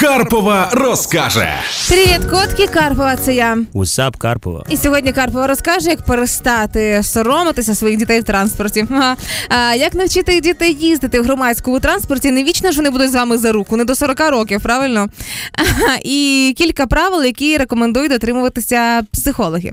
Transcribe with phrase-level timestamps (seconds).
[0.00, 1.48] Карпова розкаже.
[1.88, 3.58] Привіт, котки, Карпова, це я.
[3.72, 4.64] Усап Карпова.
[4.68, 8.86] І сьогодні Карпова розкаже, як перестати соромитися своїх дітей в транспорті.
[8.90, 9.16] Ага.
[9.48, 12.30] А, як навчити дітей їздити в громадському транспорті?
[12.30, 15.08] Не вічно ж вони будуть з вами за руку, не до 40 років, правильно?
[15.52, 15.96] Ага.
[16.04, 19.72] І кілька правил, які рекомендують дотримуватися психологи.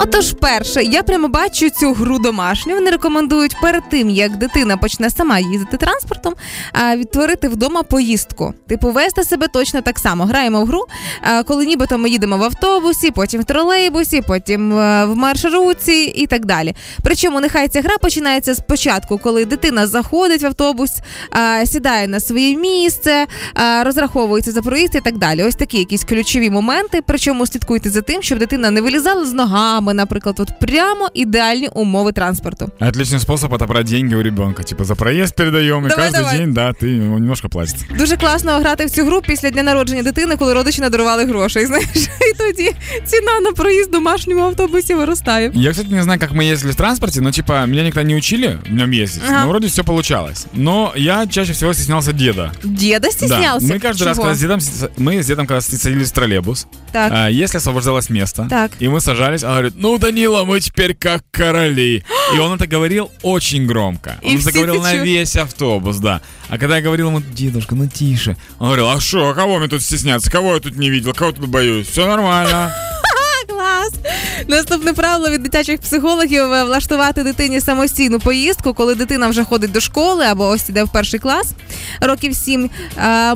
[0.00, 2.74] Отож, перше, я прямо бачу цю гру домашню.
[2.74, 6.34] Вони рекомендують перед тим, як дитина почне сама їздити транспортом,
[6.72, 8.54] а, відтворити вдома поїздку.
[8.68, 10.25] Типу, вести себе точно так само.
[10.25, 10.85] Граємо в гру,
[11.21, 16.27] а, коли нібито ми їдемо в автобусі, потім в тролейбусі, потім е, в маршрутці і
[16.27, 16.75] так далі.
[17.03, 20.91] Причому нехай ця гра починається спочатку, коли дитина заходить в автобус,
[21.31, 25.43] а, сідає на своє місце, а, розраховується за проїзд і так далі.
[25.43, 27.01] Ось такі якісь ключові моменти.
[27.07, 32.11] Причому слідкуйте за тим, щоб дитина не вилізала з ногами, наприклад, от прямо ідеальні умови
[32.11, 32.69] транспорту.
[32.79, 34.63] Отличный способ отобрать деньги у ребенка.
[34.63, 36.37] Типа за проезд передаем, и Давай, каждый давай.
[36.37, 37.75] день, да, ты ну, немножко платит.
[37.97, 41.65] Дуже класно грати в цю гру після дня народження дитини, коли родичі надарували грошей.
[41.65, 42.71] Знаєш, і тоді
[43.05, 45.51] ціна на проїзд в домашньому автобусі виростає.
[45.53, 48.59] Я, кстати, не знаю, как мы ездили в транспорте, но типа меня никогда не учили
[48.69, 49.23] в нем ездить.
[49.29, 49.43] Ага.
[49.43, 50.45] Но вроде все получалось.
[50.53, 52.51] Но я чаще всего стеснялся деда.
[52.63, 53.11] Діда Да.
[53.11, 53.67] стіснявся.
[53.67, 54.27] Мы каждый раз, Чого?
[54.27, 57.11] когда с дедом, с- мы с дедом, когда садились в троллейбус, Так.
[57.15, 58.71] а, если освобождалось место, Так.
[58.81, 62.03] и мы сажались, он говорит, ну, Данила, мы теперь как короли.
[62.35, 64.15] И он это говорил очень громко.
[64.23, 66.21] И Он все это говорил это на чу- весь автобус, да.
[66.49, 69.68] А когда я говорил ему, дедушка, ну тише, он говорил, а что, а кого мне
[69.68, 72.70] тут стесняться, кого я тут не видел, кого тут боюсь, все нормально.
[74.48, 80.24] Наступне правило від дитячих психологів влаштувати дитині самостійну поїздку, коли дитина вже ходить до школи
[80.24, 81.52] або ось іде в перший клас
[82.00, 82.70] років сім.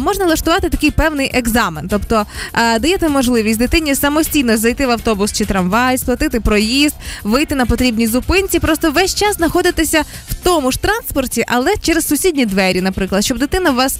[0.01, 1.89] можна влаштувати такий певний екзамен.
[1.89, 2.27] Тобто
[2.81, 8.59] даєте можливість дитині самостійно зайти в автобус чи трамвай, сплатити проїзд, вийти на потрібній зупинці,
[8.59, 13.71] просто весь час знаходитися в тому ж транспорті, але через сусідні двері, наприклад, щоб дитина
[13.71, 13.99] вас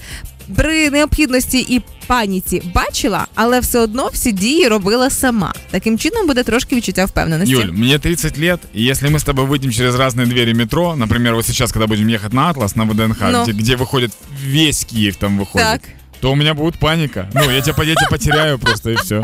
[0.56, 5.54] При необхідності і паніці бачила, але все одно всі дії робила сама.
[5.70, 7.54] Таким чином буде трошки відчуття впевненості.
[7.56, 11.36] Юль, мне 30 лет, и если мы с тобой выйдем через разные двери метро, например,
[11.36, 13.44] вот сейчас, когда будем ехать на Атлас, на ВДНХ, Ну.
[13.44, 14.12] где, где выходит
[14.44, 15.82] весь Киев там выходит, Так.
[16.22, 17.30] то у меня будет паника.
[17.34, 19.22] Ну, я тебя, я тебя потеряю просто, и все.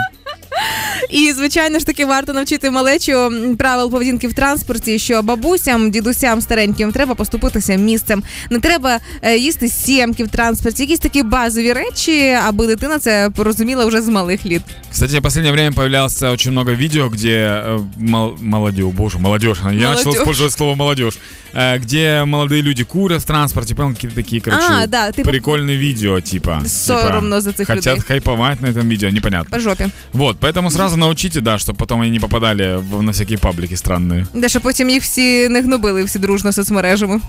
[1.11, 6.41] І звичайно ж таки варто навчити малечу м, правил поведінки в транспорті, що бабусям, дідусям
[6.41, 8.23] стареньким треба поступитися місцем.
[8.49, 13.85] Не треба е, їсти сімки в транспорті, якісь такі базові речі, аби дитина це порозуміла
[13.85, 14.61] вже з малих літ.
[14.91, 19.71] Кстати, в последнее время появлялось очень много видео, где э, мол- молодежь, боже, молодежь, я
[19.71, 20.13] начал Молодежь.
[20.21, 21.17] использовать слово молодежь,
[21.55, 25.77] э, где молодые люди курят в транспорте, понял, какие-то такие, короче, А, да, типа- прикольные
[25.77, 26.61] видео, типа.
[26.67, 28.03] Соромно за цих Хотят людей.
[28.07, 29.49] хайповать на этом видео, непонятно.
[29.57, 29.85] По жопі.
[30.13, 34.26] Вот, поэтому сразу научите, да, чтобы потом они не попадали на всякие паблики странные.
[34.34, 37.20] Да, що потім їх всі не гнобили всі дружно соцмережами.